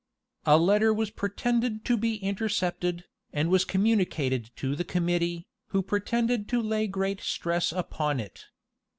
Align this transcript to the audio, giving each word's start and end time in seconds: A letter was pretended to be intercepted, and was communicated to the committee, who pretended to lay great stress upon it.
A 0.47 0.57
letter 0.57 0.91
was 0.91 1.11
pretended 1.11 1.85
to 1.85 1.95
be 1.95 2.15
intercepted, 2.15 3.03
and 3.31 3.51
was 3.51 3.63
communicated 3.63 4.49
to 4.55 4.75
the 4.75 4.83
committee, 4.83 5.45
who 5.67 5.83
pretended 5.83 6.47
to 6.49 6.59
lay 6.59 6.87
great 6.87 7.21
stress 7.21 7.71
upon 7.71 8.19
it. 8.19 8.45